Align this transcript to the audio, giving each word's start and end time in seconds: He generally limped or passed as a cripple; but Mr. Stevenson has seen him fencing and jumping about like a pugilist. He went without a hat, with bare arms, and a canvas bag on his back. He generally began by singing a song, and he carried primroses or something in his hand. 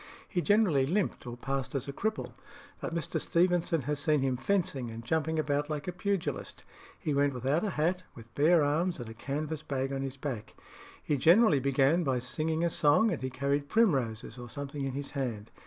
He 0.27 0.41
generally 0.41 0.87
limped 0.87 1.27
or 1.27 1.37
passed 1.37 1.75
as 1.75 1.87
a 1.87 1.93
cripple; 1.93 2.33
but 2.79 2.91
Mr. 2.91 3.21
Stevenson 3.21 3.81
has 3.81 3.99
seen 3.99 4.21
him 4.21 4.35
fencing 4.35 4.89
and 4.89 5.05
jumping 5.05 5.37
about 5.37 5.69
like 5.69 5.87
a 5.87 5.91
pugilist. 5.91 6.63
He 6.97 7.13
went 7.13 7.35
without 7.35 7.63
a 7.63 7.69
hat, 7.69 8.01
with 8.15 8.33
bare 8.33 8.63
arms, 8.63 8.97
and 8.99 9.09
a 9.09 9.13
canvas 9.13 9.61
bag 9.61 9.93
on 9.93 10.01
his 10.01 10.17
back. 10.17 10.55
He 11.03 11.17
generally 11.17 11.59
began 11.59 12.03
by 12.03 12.17
singing 12.17 12.63
a 12.63 12.69
song, 12.71 13.11
and 13.11 13.21
he 13.21 13.29
carried 13.29 13.69
primroses 13.69 14.39
or 14.39 14.49
something 14.49 14.83
in 14.85 14.93
his 14.93 15.11
hand. 15.11 15.51